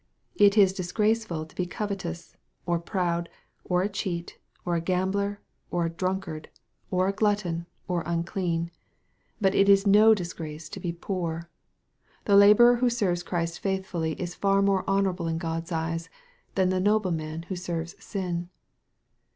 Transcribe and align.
It 0.33 0.57
is 0.57 0.73
disgraceful 0.73 1.45
to 1.45 1.55
be 1.55 1.67
covetous, 1.67 2.35
or 2.65 2.79
proud, 2.79 3.29
or 3.63 3.83
a 3.83 3.87
cheat, 3.87 4.39
or 4.65 4.73
a 4.73 4.81
gambler, 4.81 5.41
or 5.69 5.85
a 5.85 5.89
drunkard, 5.91 6.49
or 6.89 7.07
a 7.07 7.13
glutton, 7.13 7.67
1* 7.87 8.01
10 8.01 8.01
EXPOSITORY 8.01 8.01
THOUGHTS. 8.03 8.07
or 8.07 8.11
unclean. 8.11 8.71
But 9.39 9.53
it 9.53 9.69
is 9.69 9.85
no 9.85 10.15
disgrace 10.15 10.69
to 10.69 10.79
be 10.79 10.91
poor. 10.91 11.51
The 12.25 12.33
laborei 12.33 12.79
who 12.79 12.89
serves 12.89 13.21
Christ 13.21 13.59
faithfully 13.59 14.13
is 14.19 14.33
far 14.33 14.63
more 14.63 14.83
honorable 14.89 15.27
ic 15.27 15.37
God's 15.37 15.71
eyes, 15.71 16.09
than 16.55 16.69
the 16.69 16.79
nobleman 16.79 17.43
who 17.43 17.55
serves 17.55 17.95
sin. 18.03 18.49